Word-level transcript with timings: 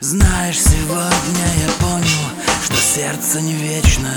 Знаешь, 0.00 0.60
сегодня 0.60 1.46
я 1.66 1.72
понял, 1.80 2.30
что 2.64 2.76
сердце 2.76 3.40
не 3.40 3.54
вечно. 3.54 4.12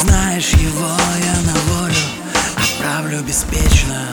Знаешь, 0.00 0.50
его 0.50 0.88
я 1.24 1.52
на 1.52 1.54
волю 1.74 1.94
отправлю 2.56 3.22
беспечно. 3.22 4.08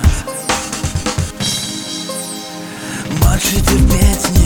Больше 3.21 3.61
терпеть 3.61 4.29
не 4.31 4.42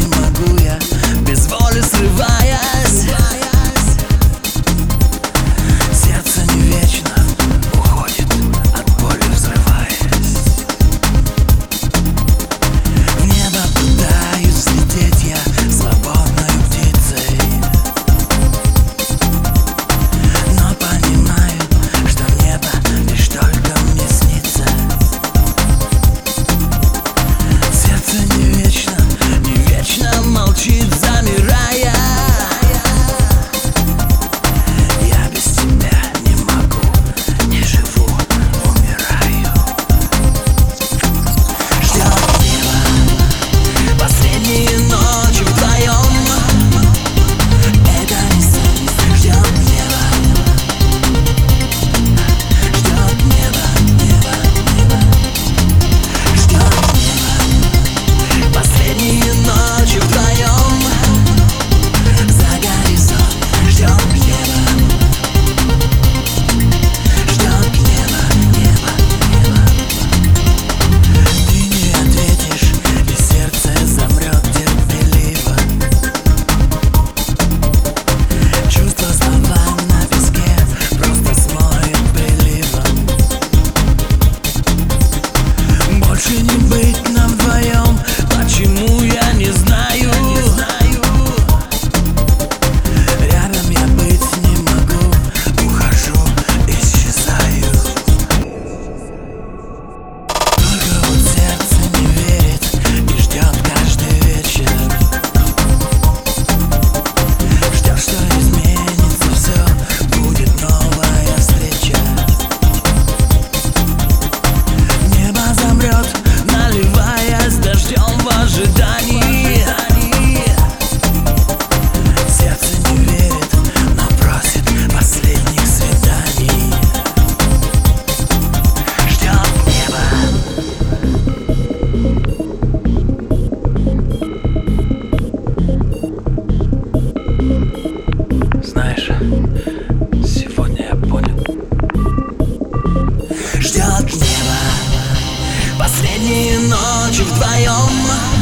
ci 147.17 147.23
wdwają 147.23 148.36